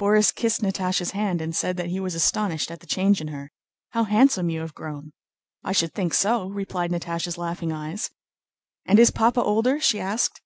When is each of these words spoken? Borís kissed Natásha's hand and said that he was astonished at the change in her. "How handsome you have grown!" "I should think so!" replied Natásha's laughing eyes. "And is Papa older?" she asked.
Borís 0.00 0.34
kissed 0.34 0.62
Natásha's 0.62 1.10
hand 1.10 1.42
and 1.42 1.54
said 1.54 1.76
that 1.76 1.90
he 1.90 2.00
was 2.00 2.14
astonished 2.14 2.70
at 2.70 2.80
the 2.80 2.86
change 2.86 3.20
in 3.20 3.28
her. 3.28 3.52
"How 3.90 4.04
handsome 4.04 4.48
you 4.48 4.60
have 4.60 4.72
grown!" 4.74 5.12
"I 5.62 5.72
should 5.72 5.92
think 5.92 6.14
so!" 6.14 6.48
replied 6.48 6.90
Natásha's 6.90 7.36
laughing 7.36 7.72
eyes. 7.72 8.08
"And 8.86 8.98
is 8.98 9.10
Papa 9.10 9.42
older?" 9.42 9.78
she 9.78 10.00
asked. 10.00 10.40